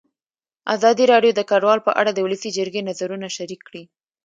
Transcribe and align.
ازادي 0.75 1.03
راډیو 1.13 1.31
د 1.35 1.41
کډوال 1.49 1.79
په 1.87 1.91
اړه 1.99 2.11
د 2.13 2.19
ولسي 2.25 2.49
جرګې 2.57 2.81
نظرونه 2.89 3.27
شریک 3.37 3.61
کړي. 3.67 3.83